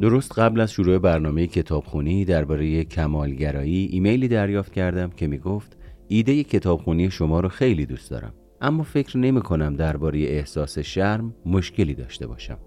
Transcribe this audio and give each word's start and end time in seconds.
درست 0.00 0.38
قبل 0.38 0.60
از 0.60 0.72
شروع 0.72 0.98
برنامه 0.98 1.46
کتابخونی 1.46 2.24
درباره 2.24 2.84
کمالگرایی 2.84 3.88
ایمیلی 3.92 4.28
دریافت 4.28 4.72
کردم 4.72 5.10
که 5.10 5.26
می 5.26 5.38
گفت 5.38 5.76
ایده 6.08 6.44
کتابخونی 6.44 7.10
شما 7.10 7.40
رو 7.40 7.48
خیلی 7.48 7.86
دوست 7.86 8.10
دارم 8.10 8.34
اما 8.60 8.82
فکر 8.82 9.18
نمی 9.18 9.40
کنم 9.40 9.76
درباره 9.76 10.18
احساس 10.18 10.78
شرم 10.78 11.34
مشکلی 11.46 11.94
داشته 11.94 12.26
باشم. 12.26 12.58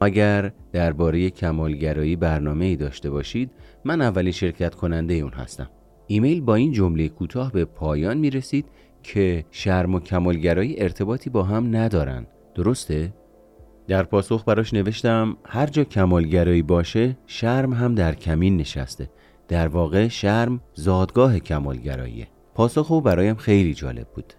اگر 0.00 0.52
درباره 0.72 1.30
کمالگرایی 1.30 2.16
برنامه 2.16 2.64
ای 2.64 2.76
داشته 2.76 3.10
باشید 3.10 3.50
من 3.84 4.02
اولین 4.02 4.32
شرکت 4.32 4.74
کننده 4.74 5.14
اون 5.14 5.32
هستم. 5.32 5.70
ایمیل 6.06 6.40
با 6.40 6.54
این 6.54 6.72
جمله 6.72 7.08
کوتاه 7.08 7.52
به 7.52 7.64
پایان 7.64 8.18
می 8.18 8.30
رسید 8.30 8.66
که 9.02 9.44
شرم 9.50 9.94
و 9.94 10.00
کمالگرایی 10.00 10.80
ارتباطی 10.80 11.30
با 11.30 11.42
هم 11.42 11.76
ندارن. 11.76 12.26
درسته؟ 12.54 13.12
در 13.88 14.02
پاسخ 14.02 14.44
براش 14.44 14.74
نوشتم 14.74 15.36
هر 15.44 15.66
جا 15.66 15.84
کمالگرایی 15.84 16.62
باشه 16.62 17.16
شرم 17.26 17.72
هم 17.72 17.94
در 17.94 18.14
کمین 18.14 18.56
نشسته. 18.56 19.10
در 19.48 19.68
واقع 19.68 20.08
شرم 20.08 20.60
زادگاه 20.74 21.38
کمالگراییه. 21.38 22.28
پاسخ 22.54 22.92
او 22.92 23.00
برایم 23.00 23.34
خیلی 23.34 23.74
جالب 23.74 24.06
بود. 24.14 24.34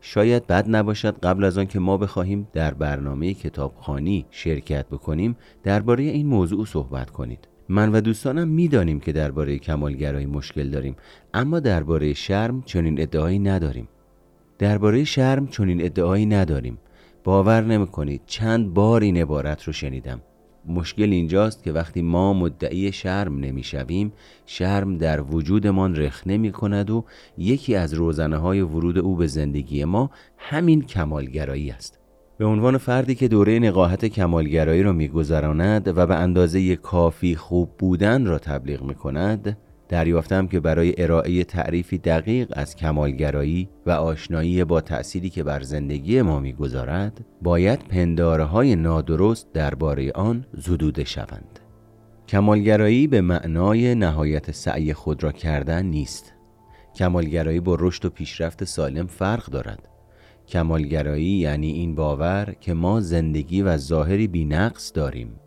شاید 0.00 0.46
بد 0.46 0.64
نباشد 0.68 1.18
قبل 1.22 1.44
از 1.44 1.58
آن 1.58 1.66
که 1.66 1.78
ما 1.78 1.96
بخواهیم 1.96 2.48
در 2.52 2.74
برنامه 2.74 3.34
کتابخانی 3.34 4.26
شرکت 4.30 4.86
بکنیم 4.86 5.36
درباره 5.62 6.02
این 6.02 6.26
موضوع 6.26 6.66
صحبت 6.66 7.10
کنید. 7.10 7.48
من 7.68 7.92
و 7.92 8.00
دوستانم 8.00 8.48
می‌دانیم 8.48 9.00
که 9.00 9.12
درباره 9.12 9.58
کمالگرایی 9.58 10.26
مشکل 10.26 10.70
داریم 10.70 10.96
اما 11.34 11.60
درباره 11.60 12.12
شرم 12.12 12.62
چنین 12.62 13.00
ادعایی 13.00 13.38
نداریم. 13.38 13.88
درباره 14.58 15.04
شرم 15.04 15.46
چنین 15.46 15.84
ادعایی 15.84 16.26
نداریم. 16.26 16.78
باور 17.24 17.60
نمی‌کنید 17.60 18.22
چند 18.26 18.74
بار 18.74 19.00
این 19.00 19.16
عبارت 19.16 19.62
رو 19.62 19.72
شنیدم. 19.72 20.20
مشکل 20.66 21.12
اینجاست 21.12 21.64
که 21.64 21.72
وقتی 21.72 22.02
ما 22.02 22.32
مدعی 22.32 22.92
شرم 22.92 23.38
نمی‌شویم 23.38 24.12
شرم 24.46 24.98
در 24.98 25.20
وجودمان 25.20 25.96
رخ 25.96 26.22
نمی 26.26 26.52
کند 26.52 26.90
و 26.90 27.04
یکی 27.38 27.74
از 27.74 27.94
روزنه 27.94 28.36
های 28.36 28.60
ورود 28.60 28.98
او 28.98 29.16
به 29.16 29.26
زندگی 29.26 29.84
ما 29.84 30.10
همین 30.38 30.82
کمالگرایی 30.82 31.70
است. 31.70 31.98
به 32.38 32.44
عنوان 32.44 32.78
فردی 32.78 33.14
که 33.14 33.28
دوره 33.28 33.58
نقاهت 33.58 34.04
کمالگرایی 34.04 34.82
را 34.82 34.92
میگذراند 34.92 35.98
و 35.98 36.06
به 36.06 36.16
اندازه 36.16 36.76
کافی 36.76 37.34
خوب 37.34 37.70
بودن 37.78 38.26
را 38.26 38.38
تبلیغ 38.38 38.82
می 38.82 38.94
کند 38.94 39.58
دریافتم 39.88 40.46
که 40.46 40.60
برای 40.60 40.94
ارائه 40.98 41.44
تعریفی 41.44 41.98
دقیق 41.98 42.48
از 42.52 42.76
کمالگرایی 42.76 43.68
و 43.86 43.90
آشنایی 43.90 44.64
با 44.64 44.80
تأثیری 44.80 45.30
که 45.30 45.42
بر 45.42 45.62
زندگی 45.62 46.22
ما 46.22 46.40
می‌گذارد 46.40 47.24
باید 47.42 47.78
پنداره 47.78 48.44
های 48.44 48.76
نادرست 48.76 49.52
درباره 49.52 50.12
آن 50.12 50.44
زدوده 50.52 51.04
شوند. 51.04 51.58
کمالگرایی 52.28 53.06
به 53.06 53.20
معنای 53.20 53.94
نهایت 53.94 54.50
سعی 54.50 54.92
خود 54.92 55.22
را 55.22 55.32
کردن 55.32 55.86
نیست. 55.86 56.32
کمالگرایی 56.96 57.60
با 57.60 57.76
رشد 57.80 58.04
و 58.04 58.10
پیشرفت 58.10 58.64
سالم 58.64 59.06
فرق 59.06 59.46
دارد. 59.46 59.88
کمالگرایی 60.48 61.24
یعنی 61.24 61.72
این 61.72 61.94
باور 61.94 62.54
که 62.60 62.74
ما 62.74 63.00
زندگی 63.00 63.62
و 63.62 63.76
ظاهری 63.76 64.26
بینقص 64.26 64.92
داریم. 64.94 65.40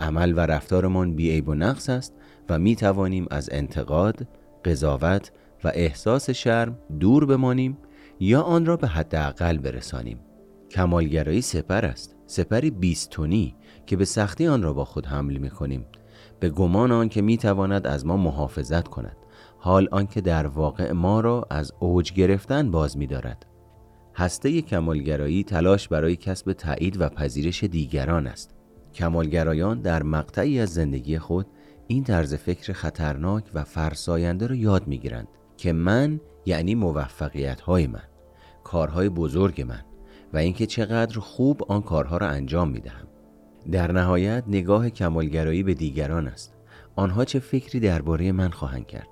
عمل 0.00 0.32
و 0.36 0.40
رفتارمان 0.40 1.14
بیعیب 1.14 1.48
و 1.48 1.54
نقص 1.54 1.88
است 1.88 2.14
و 2.50 2.58
می 2.58 2.76
توانیم 2.76 3.26
از 3.30 3.48
انتقاد، 3.52 4.28
قضاوت 4.64 5.32
و 5.64 5.72
احساس 5.74 6.30
شرم 6.30 6.78
دور 7.00 7.26
بمانیم 7.26 7.78
یا 8.20 8.42
آن 8.42 8.66
را 8.66 8.76
به 8.76 8.86
حداقل 8.88 9.58
برسانیم. 9.58 10.20
کمالگرایی 10.70 11.42
سپر 11.42 11.84
است، 11.86 12.16
سپری 12.26 12.70
بیستونی 12.70 13.54
که 13.86 13.96
به 13.96 14.04
سختی 14.04 14.46
آن 14.46 14.62
را 14.62 14.72
با 14.72 14.84
خود 14.84 15.06
حمل 15.06 15.36
می 15.36 15.50
کنیم. 15.50 15.86
به 16.40 16.50
گمان 16.50 16.92
آن 16.92 17.08
که 17.08 17.22
می 17.22 17.36
تواند 17.36 17.86
از 17.86 18.06
ما 18.06 18.16
محافظت 18.16 18.88
کند. 18.88 19.16
حال 19.58 19.88
آنکه 19.90 20.20
در 20.20 20.46
واقع 20.46 20.92
ما 20.92 21.20
را 21.20 21.46
از 21.50 21.72
اوج 21.78 22.12
گرفتن 22.12 22.70
باز 22.70 22.96
می 22.96 23.06
دارد. 23.06 23.46
هسته 24.14 24.62
کمالگرایی 24.62 25.44
تلاش 25.44 25.88
برای 25.88 26.16
کسب 26.16 26.52
تایید 26.52 27.00
و 27.00 27.08
پذیرش 27.08 27.64
دیگران 27.64 28.26
است. 28.26 28.54
کمالگرایان 28.94 29.80
در 29.80 30.02
مقطعی 30.02 30.60
از 30.60 30.74
زندگی 30.74 31.18
خود 31.18 31.46
این 31.90 32.04
طرز 32.04 32.34
فکر 32.34 32.72
خطرناک 32.72 33.44
و 33.54 33.64
فرساینده 33.64 34.46
رو 34.46 34.54
یاد 34.54 34.86
می‌گیرند 34.86 35.28
که 35.56 35.72
من 35.72 36.20
یعنی 36.46 36.74
موفقیت 36.74 37.60
های 37.60 37.86
من 37.86 38.02
کارهای 38.64 39.08
بزرگ 39.08 39.62
من 39.62 39.80
و 40.32 40.36
اینکه 40.36 40.66
چقدر 40.66 41.18
خوب 41.18 41.62
آن 41.68 41.82
کارها 41.82 42.16
را 42.16 42.28
انجام 42.28 42.70
می‌دهم. 42.70 43.06
در 43.72 43.92
نهایت 43.92 44.44
نگاه 44.48 44.90
کمالگرایی 44.90 45.62
به 45.62 45.74
دیگران 45.74 46.28
است. 46.28 46.54
آنها 46.96 47.24
چه 47.24 47.38
فکری 47.38 47.80
درباره 47.80 48.32
من 48.32 48.50
خواهند 48.50 48.86
کرد؟ 48.86 49.08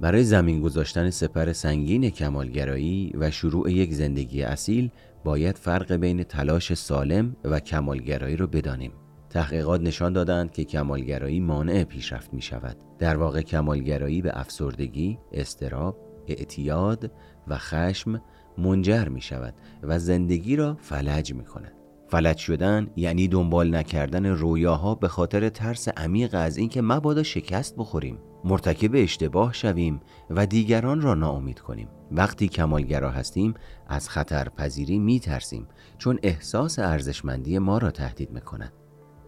برای 0.00 0.24
زمین 0.24 0.60
گذاشتن 0.60 1.10
سپر 1.10 1.52
سنگین 1.52 2.10
کمالگرایی 2.10 3.12
و 3.14 3.30
شروع 3.30 3.72
یک 3.72 3.94
زندگی 3.94 4.42
اصیل 4.42 4.90
باید 5.24 5.58
فرق 5.58 5.92
بین 5.92 6.22
تلاش 6.22 6.74
سالم 6.74 7.36
و 7.44 7.60
کمالگرایی 7.60 8.36
رو 8.36 8.46
بدانیم. 8.46 8.92
تحقیقات 9.30 9.80
نشان 9.80 10.12
دادند 10.12 10.52
که 10.52 10.64
کمالگرایی 10.64 11.40
مانع 11.40 11.84
پیشرفت 11.84 12.34
می 12.34 12.42
شود. 12.42 12.76
در 12.98 13.16
واقع 13.16 13.42
کمالگرایی 13.42 14.22
به 14.22 14.30
افسردگی، 14.34 15.18
استراب، 15.32 15.96
اعتیاد 16.28 17.12
و 17.48 17.58
خشم 17.58 18.22
منجر 18.58 19.08
می 19.08 19.20
شود 19.20 19.54
و 19.82 19.98
زندگی 19.98 20.56
را 20.56 20.76
فلج 20.80 21.34
می 21.34 21.44
کند. 21.44 21.72
فلج 22.08 22.36
شدن 22.36 22.90
یعنی 22.96 23.28
دنبال 23.28 23.76
نکردن 23.76 24.26
رویاها 24.26 24.94
به 24.94 25.08
خاطر 25.08 25.48
ترس 25.48 25.88
عمیق 25.88 26.34
از 26.34 26.56
اینکه 26.56 26.82
مبادا 26.82 27.22
شکست 27.22 27.76
بخوریم 27.76 28.18
مرتکب 28.44 28.90
اشتباه 28.94 29.52
شویم 29.52 30.00
و 30.30 30.46
دیگران 30.46 31.00
را 31.00 31.14
ناامید 31.14 31.60
کنیم 31.60 31.88
وقتی 32.12 32.48
کمالگرا 32.48 33.10
هستیم 33.10 33.54
از 33.88 34.08
خطر 34.08 34.48
پذیری 34.48 34.98
می 34.98 35.20
ترسیم 35.20 35.66
چون 35.98 36.18
احساس 36.22 36.78
ارزشمندی 36.78 37.58
ما 37.58 37.78
را 37.78 37.90
تهدید 37.90 38.30
می 38.30 38.40
کند 38.40 38.72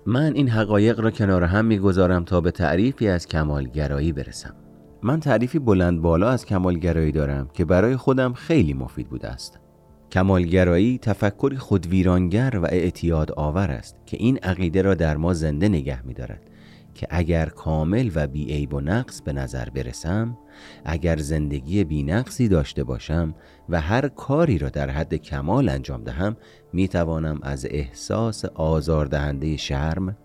من 0.07 0.33
این 0.35 0.49
حقایق 0.49 1.01
را 1.01 1.11
کنار 1.11 1.45
هم 1.45 1.65
می‌گذارم 1.65 2.25
تا 2.25 2.41
به 2.41 2.51
تعریفی 2.51 3.09
از 3.09 3.27
کمالگرایی 3.27 4.13
برسم. 4.13 4.55
من 5.03 5.21
تعریفی 5.21 5.59
بلند 5.59 6.03
بالا 6.03 6.31
از 6.31 6.45
کمالگرایی 6.45 7.13
دارم 7.13 7.49
که 7.53 7.65
برای 7.65 7.97
خودم 7.97 8.33
خیلی 8.33 8.75
مفید 8.75 9.09
بوده 9.09 9.29
است. 9.29 9.59
کمالگرایی 10.13 10.99
تفکری 10.99 11.57
خودویرانگر 11.57 12.59
و 12.63 12.67
اعتیاد 12.67 13.33
آور 13.33 13.71
است 13.71 13.97
که 14.07 14.17
این 14.17 14.39
عقیده 14.39 14.83
را 14.83 14.95
در 14.95 15.17
ما 15.17 15.35
زنده 15.35 15.69
نگه 15.69 16.07
می‌دارد. 16.07 16.51
که 16.95 17.07
اگر 17.11 17.47
کامل 17.47 18.11
و 18.15 18.27
بیعیب 18.27 18.75
و 18.75 18.81
نقص 18.81 19.23
به 19.23 19.33
نظر 19.33 19.69
برسم 19.71 20.39
اگر 20.85 21.17
زندگی 21.17 21.85
بینقصی 21.85 22.49
داشته 22.49 22.85
باشم 22.85 23.35
و 23.69 23.81
هر 23.81 24.09
کاری 24.09 24.59
را 24.59 24.69
در 24.69 24.91
حد 24.91 25.15
کمال 25.15 25.69
انجام 25.69 26.05
دهم 26.05 26.37
می 26.73 26.89
توانم 26.89 27.39
از 27.43 27.67
احساس 27.71 28.45
آزاردهنده 28.45 29.57
شرم، 29.57 30.17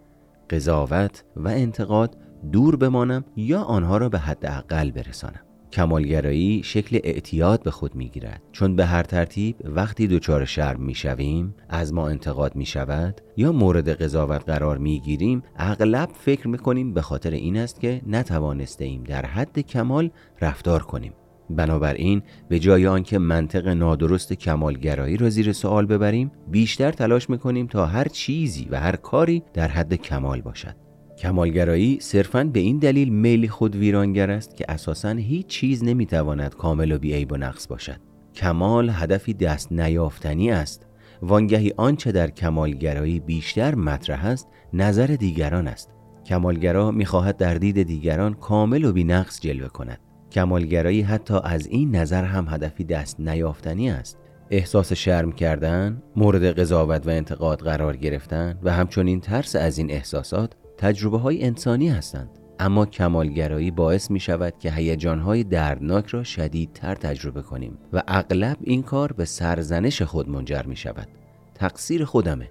قضاوت 0.50 1.24
و 1.36 1.48
انتقاد 1.48 2.18
دور 2.52 2.76
بمانم 2.76 3.26
یا 3.36 3.62
آنها 3.62 3.98
را 3.98 4.10
به 4.10 4.20
حداقل 4.20 4.92
برسانم. 4.92 5.47
کمالگرایی 5.78 6.62
شکل 6.64 7.00
اعتیاد 7.04 7.64
به 7.64 7.72
خود 7.72 7.96
می‌گیرد. 7.96 8.42
چون 8.52 8.76
به 8.76 8.86
هر 8.86 9.04
ترتیب 9.04 9.56
وقتی 9.64 10.08
دچار 10.08 10.46
شرم 10.46 10.82
می‌شویم 10.82 11.56
از 11.70 11.94
ما 11.94 12.10
انتقاد 12.10 12.56
می 12.56 12.66
شود 12.66 13.22
یا 13.38 13.52
مورد 13.52 13.90
قضاوت 13.90 14.50
قرار 14.50 14.78
می‌گیریم 14.78 15.44
اغلب 15.58 16.10
فکر 16.14 16.48
می‌کنیم 16.48 16.94
به 16.94 17.02
خاطر 17.02 17.32
این 17.32 17.58
است 17.58 17.80
که 17.80 18.02
نتوانسته 18.08 18.86
ایم 18.86 19.04
در 19.04 19.26
حد 19.26 19.60
کمال 19.60 20.10
رفتار 20.42 20.84
کنیم. 20.84 21.14
بنابراین 21.50 22.22
به 22.50 22.60
جای 22.60 22.88
آنکه 22.88 23.18
منطق 23.20 23.68
نادرست 23.68 24.34
کمالگرایی 24.34 25.18
را 25.18 25.30
زیر 25.30 25.54
سوال 25.54 25.86
ببریم 25.86 26.32
بیشتر 26.52 26.92
تلاش 26.92 27.30
می‌کنیم 27.30 27.68
تا 27.68 27.86
هر 27.86 28.08
چیزی 28.08 28.68
و 28.72 28.80
هر 28.80 28.96
کاری 28.96 29.44
در 29.54 29.68
حد 29.68 29.94
کمال 29.94 30.42
باشد. 30.42 30.87
کمالگرایی 31.18 31.98
صرفا 32.02 32.44
به 32.44 32.60
این 32.60 32.78
دلیل 32.78 33.10
میلی 33.10 33.48
خود 33.48 33.76
ویرانگر 33.76 34.32
است 34.32 34.56
که 34.56 34.66
اساسا 34.70 35.10
هیچ 35.10 35.48
چیز 35.48 35.84
نمی‌تواند 35.84 36.56
کامل 36.56 36.92
و 36.92 37.00
بیعیب 37.00 37.32
و 37.32 37.38
نقص 37.38 37.68
باشد. 37.68 38.00
کمال 38.36 38.90
هدفی 38.94 39.34
دست 39.34 39.72
نیافتنی 39.72 40.52
است. 40.52 40.86
وانگهی 41.22 41.74
آنچه 41.78 42.12
در 42.12 42.30
کمالگرایی 42.30 43.20
بیشتر 43.20 43.76
مطرح 43.76 44.26
است 44.26 44.48
نظر 44.74 45.08
دیگران 45.08 45.68
است. 45.68 45.90
کمالگرا 46.26 46.92
می‌خواهد 46.92 47.38
در 47.38 47.54
دید 47.54 47.84
دیگران 47.84 48.34
کامل 48.34 48.86
و 48.86 48.92
بینقص 48.92 49.42
جلوه 49.42 49.68
کند. 49.68 50.00
کمالگرایی 50.32 51.02
حتی 51.02 51.40
از 51.44 51.68
این 51.68 51.96
نظر 51.96 52.24
هم 52.24 52.48
هدفی 52.50 52.84
دست 52.84 53.20
نیافتنی 53.20 53.90
است. 53.90 54.18
احساس 54.50 54.94
شرم 54.94 55.32
کردن، 55.32 56.04
مورد 56.16 56.60
قضاوت 56.60 57.08
و 57.08 57.10
انتقاد 57.10 57.60
قرار 57.60 57.98
گرفتن 57.98 58.60
و 58.64 58.74
همچنین 58.74 59.20
ترس 59.20 59.56
از 59.56 59.78
این 59.78 59.92
احساسات 59.92 60.54
تجربه 60.78 61.18
های 61.18 61.44
انسانی 61.44 61.90
هستند. 61.90 62.30
اما 62.60 62.86
کمالگرایی 62.86 63.72
باعث 63.72 64.12
می 64.12 64.20
شود 64.20 64.54
که 64.60 64.72
هیجان 64.72 65.20
های 65.20 65.44
دردناک 65.44 66.08
را 66.08 66.24
شدیدتر 66.24 66.96
تجربه 66.96 67.42
کنیم 67.42 67.78
و 67.94 68.04
اغلب 68.08 68.58
این 68.62 68.84
کار 68.84 69.14
به 69.14 69.26
سرزنش 69.26 70.02
خود 70.02 70.30
منجر 70.30 70.64
می 70.64 70.76
شود 70.76 71.08
تقصیر 71.56 72.06
خودمه. 72.06 72.50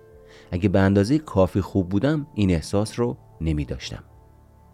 اگه 0.50 0.68
به 0.68 0.80
اندازه 0.80 1.18
کافی 1.18 1.60
خوب 1.60 1.88
بودم 1.88 2.26
این 2.34 2.50
احساس 2.50 2.98
رو 2.98 3.16
نمی 3.40 3.64
داشتم 3.64 4.04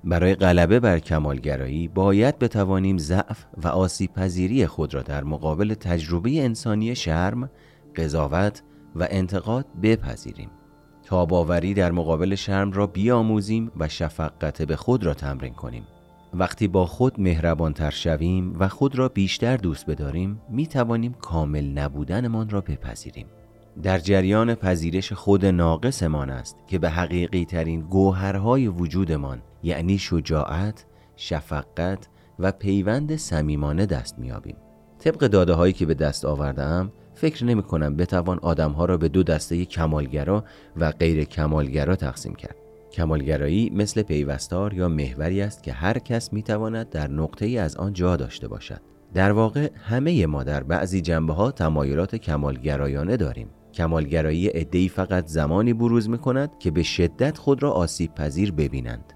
برای 0.04 0.34
غلبه 0.34 0.80
بر 0.80 0.98
کمالگرایی 0.98 1.88
باید 1.88 2.38
بتوانیم 2.38 2.98
ضعف 2.98 3.44
و 3.64 3.68
آسیب 3.68 4.12
پذیری 4.12 4.66
خود 4.66 4.94
را 4.94 5.02
در 5.02 5.24
مقابل 5.24 5.74
تجربه 5.74 6.42
انسانی 6.42 6.94
شرم، 6.94 7.50
قضاوت 7.96 8.62
و 8.96 9.06
انتقاد 9.10 9.66
بپذیریم. 9.82 10.50
تاباوری 11.12 11.74
در 11.74 11.92
مقابل 11.92 12.34
شرم 12.34 12.72
را 12.72 12.86
بیاموزیم 12.86 13.72
و 13.76 13.88
شفقت 13.88 14.62
به 14.62 14.76
خود 14.76 15.04
را 15.04 15.14
تمرین 15.14 15.54
کنیم. 15.54 15.86
وقتی 16.34 16.68
با 16.68 16.86
خود 16.86 17.20
مهربانتر 17.20 17.90
شویم 17.90 18.56
و 18.58 18.68
خود 18.68 18.98
را 18.98 19.08
بیشتر 19.08 19.56
دوست 19.56 19.86
بداریم 19.86 20.40
می 20.50 20.66
توانیم 20.66 21.12
کامل 21.12 21.64
نبودنمان 21.64 22.48
را 22.50 22.60
بپذیریم. 22.60 23.26
در 23.82 23.98
جریان 23.98 24.54
پذیرش 24.54 25.12
خود 25.12 25.46
ناقصمان 25.46 26.30
است 26.30 26.56
که 26.66 26.78
به 26.78 26.90
حقیقی 26.90 27.44
ترین 27.44 27.80
گوهرهای 27.80 28.68
وجودمان 28.68 29.42
یعنی 29.62 29.98
شجاعت، 29.98 30.86
شفقت 31.16 32.08
و 32.38 32.52
پیوند 32.52 33.16
صمیمانه 33.16 33.86
دست 33.86 34.18
میابیم. 34.18 34.56
طبق 34.98 35.18
داده 35.18 35.52
هایی 35.52 35.72
که 35.72 35.86
به 35.86 35.94
دست 35.94 36.24
آوردم 36.24 36.92
فکر 37.14 37.44
نمی 37.44 37.62
کنم 37.62 37.96
بتوان 37.96 38.38
آدم 38.38 38.72
ها 38.72 38.84
را 38.84 38.96
به 38.96 39.08
دو 39.08 39.22
دسته 39.22 39.64
کمالگرا 39.64 40.44
و 40.76 40.90
غیر 40.90 41.24
کمالگرا 41.24 41.96
تقسیم 41.96 42.34
کرد. 42.34 42.56
کمالگرایی 42.92 43.70
مثل 43.70 44.02
پیوستار 44.02 44.74
یا 44.74 44.88
محوری 44.88 45.42
است 45.42 45.62
که 45.62 45.72
هر 45.72 45.98
کس 45.98 46.32
می 46.32 46.42
تواند 46.42 46.90
در 46.90 47.10
نقطه 47.10 47.46
ای 47.46 47.58
از 47.58 47.76
آن 47.76 47.92
جا 47.92 48.16
داشته 48.16 48.48
باشد. 48.48 48.80
در 49.14 49.32
واقع 49.32 49.70
همه 49.76 50.26
ما 50.26 50.44
در 50.44 50.62
بعضی 50.62 51.00
جنبه 51.00 51.32
ها 51.32 51.50
تمایلات 51.50 52.16
کمالگرایانه 52.16 53.16
داریم. 53.16 53.48
کمالگرایی 53.74 54.50
ادهی 54.54 54.88
فقط 54.88 55.26
زمانی 55.26 55.72
بروز 55.72 56.08
می 56.08 56.18
کند 56.18 56.58
که 56.58 56.70
به 56.70 56.82
شدت 56.82 57.38
خود 57.38 57.62
را 57.62 57.70
آسیب 57.70 58.14
پذیر 58.14 58.52
ببینند. 58.52 59.12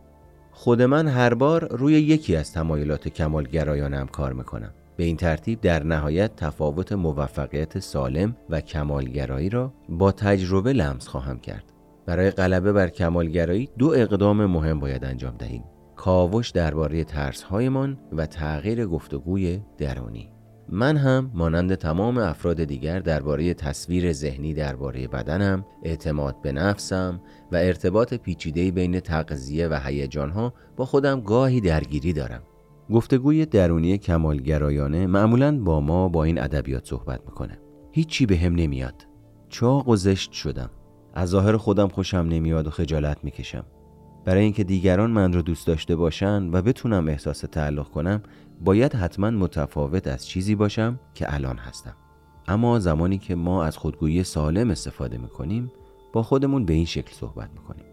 خود 0.52 0.82
من 0.82 1.08
هر 1.08 1.34
بار 1.34 1.76
روی 1.76 1.93
یکی 1.93 2.37
از 2.37 2.52
تمایلات 2.52 3.08
کمالگرایانم 3.08 4.06
کار 4.06 4.32
می‌کنم. 4.32 4.72
به 4.96 5.04
این 5.04 5.16
ترتیب 5.16 5.60
در 5.60 5.82
نهایت 5.82 6.37
تفاوت 6.37 6.93
موفقیت 6.93 7.78
سالم 7.78 8.37
و 8.50 8.60
کمالگرایی 8.60 9.48
را 9.48 9.72
با 9.88 10.12
تجربه 10.12 10.72
لمس 10.72 11.08
خواهم 11.08 11.38
کرد. 11.38 11.72
برای 12.06 12.31
غلبه 12.31 12.72
بر 12.72 12.88
کمالگرایی 12.88 13.69
دو 13.78 13.87
اقدام 13.96 14.46
مهم 14.46 14.81
باید 14.81 15.04
انجام 15.04 15.37
دهیم. 15.37 15.64
کاوش 15.96 16.50
درباره 16.50 17.04
ترسهایمان 17.04 17.98
و 18.12 18.26
تغییر 18.26 18.87
گفتگوی 18.87 19.60
درونی. 19.78 20.31
من 20.69 20.96
هم 20.96 21.31
مانند 21.34 21.75
تمام 21.75 22.19
افراد 22.19 22.64
دیگر 22.64 22.98
درباره 22.98 23.54
تصویر 23.54 24.12
ذهنی 24.12 24.54
درباره 24.54 25.08
بدنم، 25.08 25.64
اعتماد 25.82 26.40
به 26.43 26.52
نفسم 26.52 27.20
و 27.52 27.56
ارتباط 27.56 28.14
پیچیده 28.14 28.70
بین 28.70 29.00
تغذیه 29.00 29.69
و 29.69 29.81
هیجانها 29.84 30.52
با 30.76 30.84
خودم 30.84 31.20
گاهی 31.20 31.60
درگیری 31.60 32.12
دارم. 32.12 32.43
گفتگوی 32.91 33.47
درونی 33.47 33.99
کمالگرایانه 33.99 35.06
معمولا 35.06 35.61
با 35.61 35.81
ما 35.81 36.09
با 36.09 36.25
این 36.25 36.43
ادبیات 36.43 36.87
صحبت 36.87 37.21
می‌کنه. 37.27 37.59
هیچی 37.93 38.27
به 38.27 38.37
هم 38.37 38.55
نمیاد. 38.55 39.06
چاق 39.49 39.88
و 39.88 39.97
زشت 39.97 40.33
شدم. 40.33 40.71
از 41.15 41.29
ظاهر 41.29 41.56
خودم 41.56 41.88
خوشم 41.88 42.27
نمیاد 42.31 42.67
و 42.67 42.71
خجالت 42.71 43.25
می‌کشم. 43.25 43.65
برای 44.25 44.43
اینکه 44.43 44.65
دیگران 44.65 45.11
من 45.11 45.33
رو 45.33 45.43
دوست 45.43 45.67
داشته 45.67 45.97
باشن 45.97 46.50
و 46.53 46.62
بتونم 46.62 47.09
احساس 47.09 47.41
تعلق 47.41 47.88
کنم 47.88 48.23
باید 48.65 48.94
حتما 48.94 49.31
متفاوت 49.31 50.06
از 50.06 50.27
چیزی 50.27 50.55
باشم 50.55 51.00
که 51.15 51.35
الان 51.35 51.59
هستم 51.59 51.94
اما 52.49 52.79
زمانی 52.79 53.19
که 53.19 53.35
ما 53.35 53.65
از 53.65 53.77
خودگویی 53.77 54.23
سالم 54.25 54.71
استفاده 54.71 55.19
می‌کنیم 55.19 55.73
با 56.12 56.23
خودمون 56.23 56.65
به 56.65 56.75
این 56.75 56.85
شکل 56.85 57.12
صحبت 57.12 57.50
می‌کنیم 57.55 57.85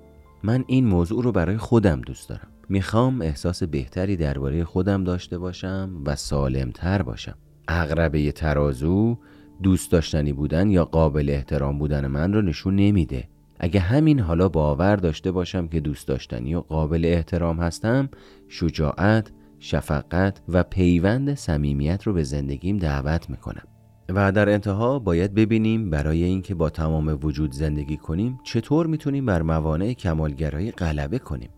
من 0.43 0.63
این 0.67 0.85
موضوع 0.85 1.23
رو 1.23 1.31
برای 1.31 1.57
خودم 1.57 2.01
دوست 2.01 2.29
دارم. 2.29 2.47
می‌خوام 2.69 3.21
احساس 3.21 3.63
بهتری 3.63 4.17
درباره 4.17 4.63
خودم 4.63 5.03
داشته 5.03 5.37
باشم 5.37 6.01
و 6.05 6.15
سالمتر 6.15 7.01
باشم. 7.01 7.35
اغربه 7.67 8.31
ترازو 8.31 9.17
دوست 9.63 9.91
داشتنی 9.91 10.33
بودن 10.33 10.69
یا 10.69 10.85
قابل 10.85 11.29
احترام 11.29 11.79
بودن 11.79 12.07
من 12.07 12.33
رو 12.33 12.41
نشون 12.41 12.75
نمیده. 12.75 13.29
اگه 13.59 13.79
همین 13.79 14.19
حالا 14.19 14.49
باور 14.49 14.95
داشته 14.95 15.31
باشم 15.31 15.67
که 15.67 15.79
دوست 15.79 16.07
داشتنی 16.07 16.55
و 16.55 16.59
قابل 16.59 17.05
احترام 17.05 17.59
هستم 17.59 18.09
شجاعت 18.47 19.31
شفقت 19.59 20.41
و 20.49 20.63
پیوند 20.63 21.33
صمیمیت 21.33 22.03
رو 22.03 22.13
به 22.13 22.23
زندگیم 22.23 22.77
دعوت 22.77 23.29
می‌کنم. 23.29 23.67
و 24.09 24.31
در 24.31 24.49
انتها 24.49 24.99
باید 24.99 25.33
ببینیم 25.33 25.89
برای 25.89 26.23
اینکه 26.23 26.55
با 26.55 26.69
تمام 26.69 27.19
وجود 27.21 27.51
زندگی 27.51 27.97
کنیم 27.97 28.39
چطور 28.43 28.87
می‌تونیم 28.87 29.25
بر 29.25 29.41
موانع 29.41 29.93
کمالگرایی 29.93 30.71
غلبه 30.71 31.19
کنیم 31.19 31.49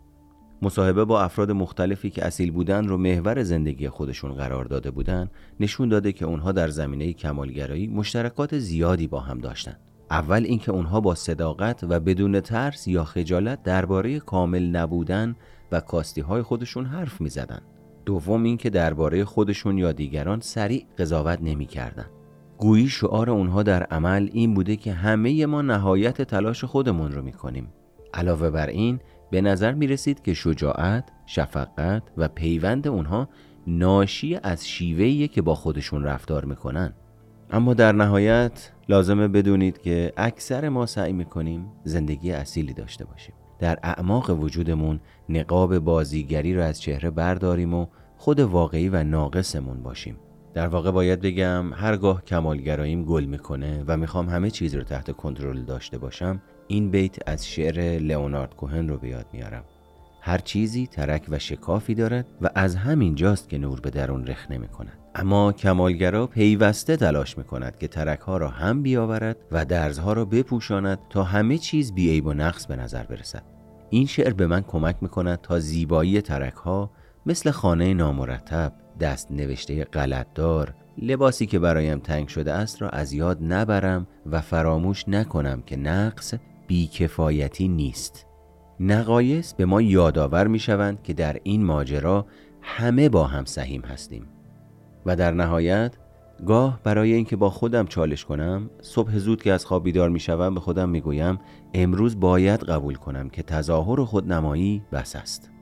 مصاحبه 0.62 1.06
با 1.06 1.22
افراد 1.22 1.52
مختلفی 1.52 2.10
که 2.10 2.26
اصیل 2.26 2.52
بودن 2.52 2.88
رو 2.88 2.98
محور 2.98 3.44
زندگی 3.44 3.90
خودشون 3.90 4.34
قرار 4.34 4.66
داده 4.66 4.92
بودن 4.92 5.30
نشون 5.60 5.90
داده 5.90 6.12
که 6.12 6.26
اونها 6.26 6.52
در 6.52 6.68
زمینه 6.68 7.14
کمالگرایی 7.14 7.88
مشترکات 7.88 8.58
زیادی 8.58 9.08
با 9.08 9.20
هم 9.20 9.40
داشتند 9.40 9.80
اول 10.12 10.44
اینکه 10.44 10.72
اونها 10.72 11.02
با 11.02 11.16
صداقت 11.16 11.84
و 11.90 12.00
بدون 12.00 12.40
ترس 12.40 12.88
یا 12.88 13.04
خجالت 13.04 13.64
درباره 13.64 14.20
کامل 14.20 14.64
نبودن 14.64 15.36
و 15.72 15.80
کاستی 15.80 16.22
های 16.22 16.42
خودشون 16.42 16.86
حرف 16.86 17.22
می. 17.22 17.30
دوم 18.06 18.44
اینکه 18.44 18.70
درباره 18.70 19.26
خودشون 19.26 19.78
یا 19.78 19.92
دیگران 19.92 20.40
سریع 20.40 20.86
قضاوت 20.98 21.40
نمی. 21.42 21.68
گویی 22.58 22.88
شعار 22.88 23.30
اونها 23.30 23.64
در 23.64 23.84
عمل 23.84 24.30
این 24.34 24.54
بوده 24.54 24.76
که 24.76 24.94
همه 24.94 25.46
ما 25.46 25.62
نهایت 25.62 26.22
تلاش 26.22 26.64
خودمون 26.64 27.12
رو 27.12 27.22
می 27.22 27.32
کنیم. 27.32 27.68
علاوه 28.14 28.50
بر 28.50 28.68
این 28.68 29.00
به 29.32 29.42
نظر 29.42 29.74
می 29.74 29.88
رسید 29.88 30.22
که 30.22 30.34
شجاعت، 30.34 31.10
شفقت 31.26 32.04
و 32.18 32.28
پیوند 32.28 32.88
اونها 32.88 33.30
ناشی 33.68 34.40
از 34.44 34.68
شیوهیه 34.68 35.28
که 35.28 35.42
با 35.42 35.56
خودشون 35.56 36.04
رفتار 36.04 36.46
می‌کنن. 36.46 36.94
اما 37.52 37.74
در 37.74 37.92
نهایت 37.92 38.72
لازمه 38.90 39.28
بدونید 39.28 39.82
که 39.82 40.14
اکثر 40.18 40.70
ما 40.70 40.86
سعی 40.86 41.14
می‌کنیم 41.14 41.66
زندگی 41.84 42.32
اصیلی 42.32 42.74
داشته 42.74 43.06
باشیم. 43.06 43.36
در 43.60 43.80
اعماق 43.84 44.30
وجودمون 44.30 45.00
نقاب 45.30 45.80
بازیگری 45.80 46.56
رو 46.56 46.64
از 46.64 46.82
چهره 46.82 47.10
برداریم 47.10 47.74
و 47.74 47.88
خود 48.18 48.40
واقعی 48.40 48.90
و 48.90 49.04
ناقصمون 49.04 49.84
باشیم. 49.84 50.18
در 50.56 50.68
واقع 50.68 50.92
باید 50.92 51.22
بگم 51.22 51.74
هرگاه 51.74 52.24
کمالگراییم 52.24 53.06
گل 53.06 53.26
می‌کنه 53.26 53.84
و 53.88 53.98
می‌خوام 53.98 54.30
همه 54.30 54.50
چیز 54.50 54.76
رو 54.76 54.84
تحت 54.84 55.12
کنترل 55.12 55.62
داشته 55.62 55.98
باشم 55.98 56.42
این 56.68 56.92
بیت 56.92 57.30
از 57.30 57.48
شعر 57.48 58.00
لئونارد 58.00 58.56
کوهن 58.56 58.88
رو 58.90 58.98
به 58.98 59.08
یاد 59.08 59.26
میارم 59.34 59.64
هر 60.22 60.38
چیزی 60.38 60.88
ترک 60.88 61.26
و 61.30 61.40
شکافی 61.40 61.96
دارد 61.96 62.26
و 62.42 62.50
از 62.56 62.76
همین 62.76 63.16
جاست 63.16 63.50
که 63.50 63.58
نور 63.58 63.80
به 63.80 63.90
درون 63.90 64.28
رخ 64.28 64.52
نمی 64.52 64.68
کند. 64.68 64.98
اما 65.16 65.52
کمالگرا 65.52 66.28
پیوسته 66.28 66.98
تلاش 66.98 67.38
می 67.38 67.44
کند 67.44 67.78
که 67.78 67.88
ترک 67.88 68.20
ها 68.20 68.38
را 68.38 68.50
هم 68.50 68.84
بیاورد 68.84 69.38
و 69.52 69.66
درزها 69.66 70.14
را 70.14 70.26
بپوشاند 70.26 71.00
تا 71.10 71.24
همه 71.24 71.58
چیز 71.58 71.94
بیعیب 71.94 72.26
و 72.26 72.34
نقص 72.34 72.68
به 72.68 72.76
نظر 72.76 73.04
برسد. 73.04 73.44
این 73.90 74.06
شعر 74.06 74.34
به 74.34 74.48
من 74.48 74.62
کمک 74.62 74.96
می 75.02 75.10
کند 75.10 75.42
تا 75.42 75.60
زیبایی 75.60 76.22
ترک 76.22 76.54
ها 76.54 76.92
مثل 77.26 77.52
خانه 77.52 77.94
نامرتب، 77.94 78.74
دست 79.00 79.32
نوشته 79.32 79.84
غلطدار، 79.84 80.74
لباسی 80.98 81.46
که 81.46 81.60
برایم 81.60 82.00
تنگ 82.00 82.28
شده 82.28 82.54
است 82.54 82.82
را 82.82 82.90
از 82.90 83.14
یاد 83.14 83.38
نبرم 83.44 84.08
و 84.26 84.42
فراموش 84.42 85.10
نکنم 85.10 85.62
که 85.62 85.78
نقص 85.78 86.34
بیکفایتی 86.68 87.68
نیست. 87.68 88.26
نقایص 88.80 89.54
به 89.54 89.66
ما 89.66 89.82
یادآور 89.82 90.48
می 90.48 90.60
شوند 90.60 91.04
که 91.04 91.14
در 91.14 91.38
این 91.44 91.64
ماجرا 91.64 92.26
همه 92.62 93.10
با 93.10 93.28
هم 93.28 93.46
سهیم 93.46 93.82
هستیم 93.82 94.28
و 95.06 95.16
در 95.16 95.32
نهایت 95.32 95.96
گاه 96.46 96.80
برای 96.84 97.14
اینکه 97.14 97.36
با 97.36 97.50
خودم 97.50 97.88
چالش 97.88 98.26
کنم 98.26 98.70
صبح 98.82 99.18
زود 99.18 99.44
که 99.44 99.54
از 99.54 99.66
خواب 99.66 99.84
بیدار 99.84 100.10
می 100.10 100.20
شوم 100.20 100.54
به 100.54 100.60
خودم 100.60 100.90
می 100.90 101.02
گویم 101.02 101.40
امروز 101.74 102.20
باید 102.20 102.64
قبول 102.64 102.96
کنم 102.96 103.30
که 103.30 103.44
تظاهر 103.44 104.04
خودنمایی 104.04 104.82
بس 104.92 105.16
است 105.16 105.55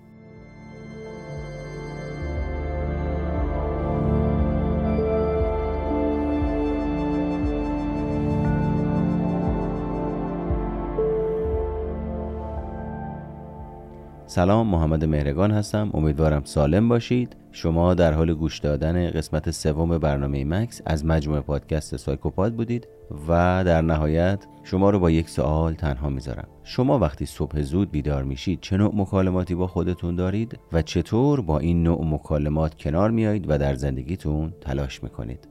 سلام 14.33 14.67
محمد 14.67 15.05
مهرگان 15.05 15.51
هستم. 15.51 15.89
امیدوارم 15.93 16.41
سالم 16.43 16.89
باشید. 16.89 17.35
شما 17.51 17.93
در 17.93 18.13
حال 18.13 18.33
گوش 18.33 18.59
دادن 18.59 19.09
قسمت 19.09 19.51
سوم 19.51 19.97
برنامه 19.97 20.45
مکس 20.45 20.81
از 20.85 21.05
مجموعه 21.05 21.41
پادکست 21.41 21.97
سایکوپاد 21.97 22.53
بودید 22.53 22.87
و 23.27 23.63
در 23.65 23.81
نهایت 23.81 24.45
شما 24.63 24.89
رو 24.89 24.99
با 24.99 25.11
یک 25.11 25.29
سوال 25.29 25.73
تنها 25.73 26.09
می‌ذارم. 26.09 26.47
شما 26.63 26.99
وقتی 26.99 27.25
صبح 27.25 27.61
زود 27.61 27.91
بیدار 27.91 28.23
میشید 28.23 28.59
چه 28.61 28.77
نوع 28.77 28.91
مکالماتی 28.95 29.55
با 29.55 29.67
خودتون 29.67 30.15
دارید 30.15 30.59
و 30.71 30.81
چطور 30.81 31.41
با 31.41 31.59
این 31.59 31.83
نوع 31.83 32.05
مکالمات 32.05 32.75
کنار 32.75 33.11
میایید 33.11 33.45
و 33.49 33.57
در 33.57 33.75
زندگیتون 33.75 34.53
تلاش 34.61 35.03
می‌کنید؟ 35.03 35.47